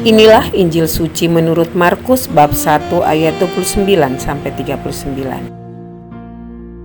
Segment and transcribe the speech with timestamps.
[0.00, 3.84] Inilah Injil suci menurut Markus bab 1 ayat 29
[4.16, 5.52] sampai 39.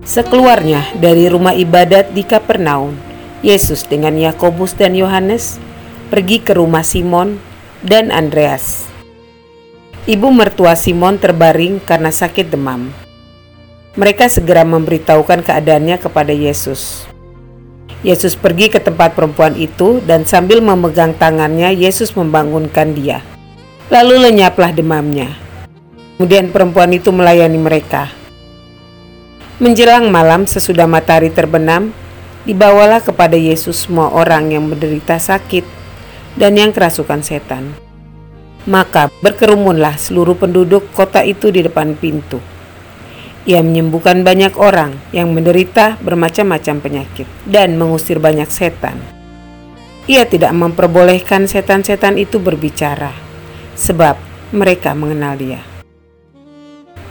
[0.04, 2.92] Sekeluarnya dari rumah ibadat di Kapernaum,
[3.40, 5.56] Yesus dengan Yakobus dan Yohanes
[6.12, 7.40] pergi ke rumah Simon
[7.80, 8.84] dan Andreas.
[10.04, 12.92] Ibu mertua Simon terbaring karena sakit demam.
[13.96, 17.08] Mereka segera memberitahukan keadaannya kepada Yesus.
[18.06, 23.18] Yesus pergi ke tempat perempuan itu dan sambil memegang tangannya Yesus membangunkan dia.
[23.90, 25.34] Lalu lenyaplah demamnya.
[26.14, 28.14] Kemudian perempuan itu melayani mereka.
[29.58, 31.90] Menjelang malam sesudah matahari terbenam,
[32.46, 35.66] dibawalah kepada Yesus semua orang yang menderita sakit
[36.38, 37.74] dan yang kerasukan setan.
[38.70, 42.38] Maka berkerumunlah seluruh penduduk kota itu di depan pintu.
[43.46, 48.98] Ia menyembuhkan banyak orang yang menderita bermacam-macam penyakit dan mengusir banyak setan.
[50.10, 53.14] Ia tidak memperbolehkan setan-setan itu berbicara,
[53.78, 54.18] sebab
[54.50, 55.62] mereka mengenal Dia.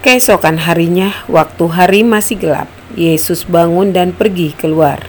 [0.03, 2.69] Keesokan harinya, waktu hari masih gelap,
[2.99, 5.01] Yesus bangun dan pergi keluar.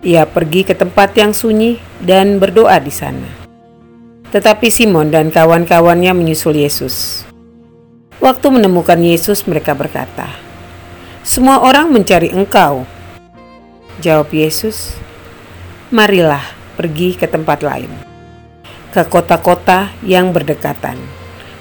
[0.00, 3.28] Ia pergi ke tempat yang sunyi dan berdoa di sana.
[4.32, 7.29] Tetapi Simon dan kawan-kawannya menyusul Yesus.
[8.20, 10.28] Waktu menemukan Yesus, mereka berkata,
[11.24, 12.84] "Semua orang mencari Engkau."
[14.04, 14.92] Jawab Yesus,
[15.88, 16.44] "Marilah
[16.76, 17.88] pergi ke tempat lain,
[18.92, 21.00] ke kota-kota yang berdekatan,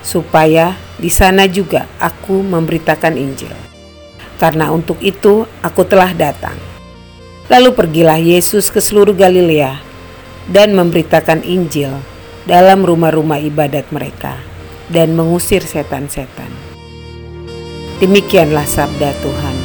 [0.04, 3.56] supaya di sana juga aku memberitakan Injil.
[4.36, 6.60] Karena untuk itu aku telah datang."
[7.48, 9.80] Lalu pergilah Yesus ke seluruh Galilea
[10.52, 12.04] dan memberitakan Injil
[12.44, 14.36] dalam rumah-rumah ibadat mereka
[14.90, 16.49] dan mengusir setan-setan.
[18.00, 19.58] Demikianlah sabda Tuhan.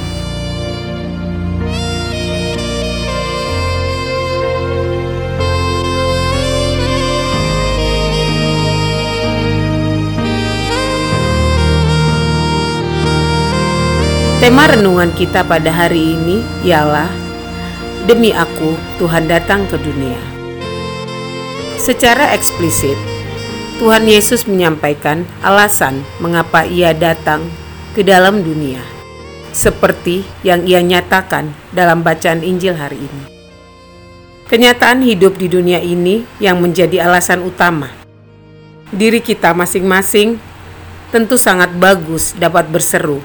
[14.43, 17.07] Tema renungan kita pada hari ini ialah
[18.11, 20.19] Demi aku, Tuhan datang ke dunia.
[21.79, 22.99] Secara eksplisit,
[23.79, 27.47] Tuhan Yesus menyampaikan alasan mengapa Ia datang
[27.95, 28.83] ke dalam dunia,
[29.55, 33.23] seperti yang Ia nyatakan dalam bacaan Injil hari ini.
[34.51, 37.87] Kenyataan hidup di dunia ini yang menjadi alasan utama.
[38.91, 40.43] Diri kita masing-masing
[41.15, 43.23] tentu sangat bagus dapat berseru,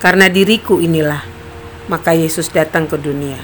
[0.00, 1.20] karena diriku inilah,
[1.92, 3.36] maka Yesus datang ke dunia.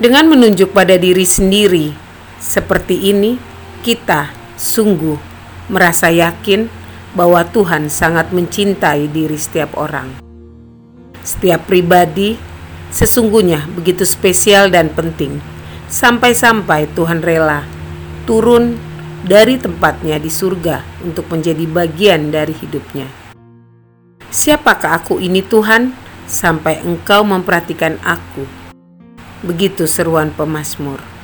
[0.00, 1.92] Dengan menunjuk pada diri sendiri
[2.40, 3.36] seperti ini,
[3.84, 5.20] kita sungguh
[5.68, 6.79] merasa yakin
[7.14, 10.22] bahwa Tuhan sangat mencintai diri setiap orang.
[11.20, 12.38] Setiap pribadi
[12.90, 15.38] sesungguhnya begitu spesial dan penting,
[15.90, 17.66] sampai-sampai Tuhan rela
[18.26, 18.78] turun
[19.26, 23.06] dari tempatnya di surga untuk menjadi bagian dari hidupnya.
[24.30, 25.92] Siapakah aku ini Tuhan
[26.30, 28.46] sampai engkau memperhatikan aku?
[29.42, 31.19] Begitu seruan pemazmur.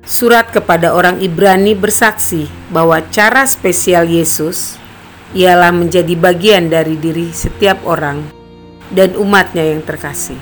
[0.00, 4.80] Surat kepada orang Ibrani bersaksi bahwa cara spesial Yesus
[5.36, 8.24] ialah menjadi bagian dari diri setiap orang
[8.88, 10.40] dan umatnya yang terkasih.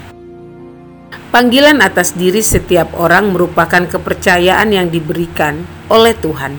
[1.34, 6.54] Panggilan atas diri setiap orang merupakan kepercayaan yang diberikan oleh Tuhan.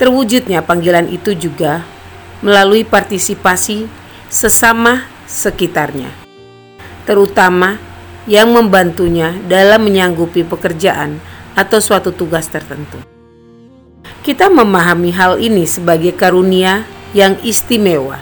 [0.00, 1.84] Terwujudnya panggilan itu juga
[2.40, 3.84] melalui partisipasi
[4.32, 6.08] sesama sekitarnya,
[7.04, 7.76] terutama
[8.24, 11.20] yang membantunya dalam menyanggupi pekerjaan
[11.54, 12.98] atau suatu tugas tertentu.
[14.20, 16.84] Kita memahami hal ini sebagai karunia
[17.16, 18.20] yang istimewa.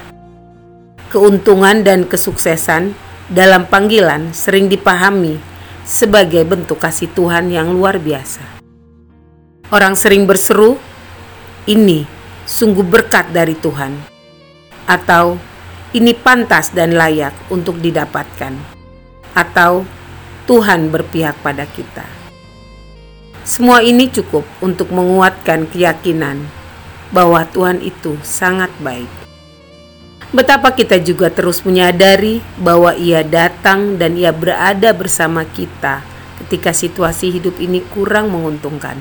[1.09, 2.93] Keuntungan dan kesuksesan
[3.29, 5.37] dalam panggilan sering dipahami
[5.89, 8.45] sebagai bentuk kasih Tuhan yang luar biasa.
[9.73, 10.77] Orang sering berseru,
[11.69, 12.05] "Ini
[12.45, 13.97] sungguh berkat dari Tuhan,"
[14.89, 15.37] atau
[15.93, 18.53] "Ini pantas dan layak untuk didapatkan,"
[19.33, 19.85] atau
[20.49, 22.18] "Tuhan berpihak pada kita."
[23.49, 26.45] Semua ini cukup untuk menguatkan keyakinan
[27.17, 29.09] bahwa Tuhan itu sangat baik.
[30.37, 36.05] Betapa kita juga terus menyadari bahwa Ia datang dan Ia berada bersama kita
[36.45, 39.01] ketika situasi hidup ini kurang menguntungkan.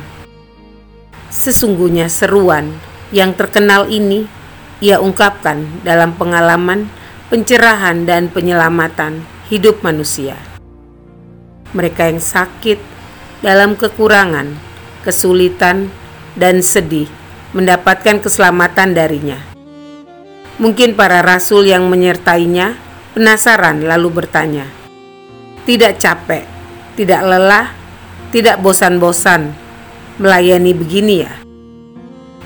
[1.28, 2.72] Sesungguhnya seruan
[3.12, 4.32] yang terkenal ini
[4.80, 6.88] ia ungkapkan dalam pengalaman
[7.28, 10.40] pencerahan dan penyelamatan hidup manusia.
[11.76, 12.97] Mereka yang sakit
[13.42, 14.54] dalam kekurangan,
[15.06, 15.89] kesulitan,
[16.38, 17.10] dan sedih
[17.54, 19.57] mendapatkan keselamatan darinya
[20.57, 22.74] Mungkin para rasul yang menyertainya
[23.13, 24.66] penasaran lalu bertanya,
[25.69, 26.50] "Tidak capek,
[26.98, 27.69] tidak lelah,
[28.34, 29.54] tidak bosan-bosan
[30.18, 31.34] melayani begini ya?"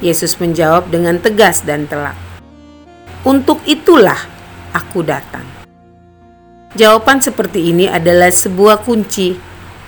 [0.03, 2.19] Yesus menjawab dengan tegas dan telak,
[3.23, 4.19] "Untuk itulah
[4.75, 5.47] aku datang."
[6.75, 9.39] Jawaban seperti ini adalah sebuah kunci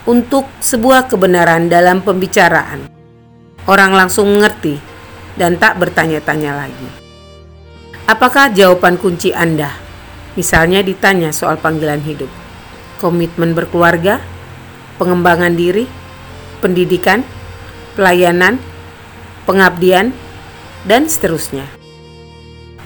[0.03, 2.91] untuk sebuah kebenaran dalam pembicaraan.
[3.63, 4.75] Orang langsung mengerti
[5.39, 6.89] dan tak bertanya-tanya lagi.
[8.03, 9.71] Apakah jawaban kunci Anda?
[10.35, 12.27] Misalnya ditanya soal panggilan hidup,
[13.00, 14.19] komitmen berkeluarga,
[15.00, 15.88] pengembangan diri,
[16.59, 17.23] pendidikan,
[17.95, 18.59] pelayanan,
[19.47, 20.11] pengabdian,
[20.83, 21.63] dan seterusnya.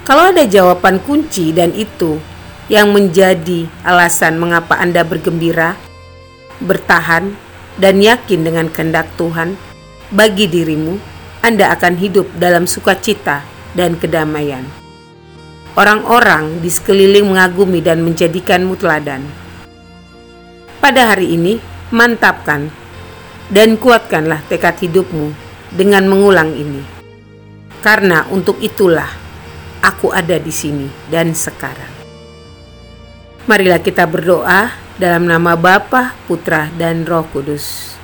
[0.06, 2.22] Kalau ada jawaban kunci dan itu
[2.69, 5.75] yang menjadi alasan mengapa Anda bergembira,
[6.63, 7.33] bertahan,
[7.77, 9.54] dan yakin dengan kehendak Tuhan
[10.09, 10.98] bagi dirimu,
[11.45, 13.45] Anda akan hidup dalam sukacita
[13.77, 14.65] dan kedamaian.
[15.77, 19.21] Orang-orang di sekeliling mengagumi dan menjadikanmu teladan.
[20.81, 21.62] Pada hari ini,
[21.94, 22.74] mantapkan
[23.54, 25.31] dan kuatkanlah tekad hidupmu
[25.69, 26.81] dengan mengulang ini.
[27.86, 29.07] Karena untuk itulah
[29.86, 31.94] aku ada di sini dan sekarang.
[33.45, 37.98] Marilah kita berdoa dalam nama Bapa, Putra, dan Roh Kudus.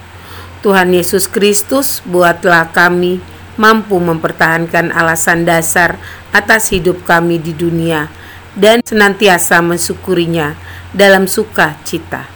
[0.64, 3.20] Tuhan Yesus Kristus, buatlah kami
[3.60, 6.00] mampu mempertahankan alasan dasar
[6.34, 8.10] atas hidup kami di dunia
[8.54, 10.58] dan senantiasa mensyukurinya
[10.94, 12.30] dalam suka cita.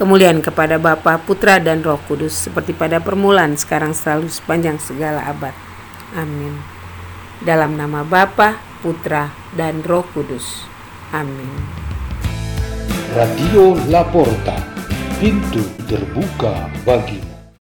[0.00, 5.52] Kemuliaan kepada Bapa, Putra, dan Roh Kudus seperti pada permulaan, sekarang selalu sepanjang segala abad.
[6.16, 6.56] Amin.
[7.44, 10.64] Dalam nama Bapa, Putra, dan Roh Kudus.
[11.12, 11.89] Amin.
[13.10, 14.54] Radio Laporta,
[15.18, 17.29] pintu terbuka bagi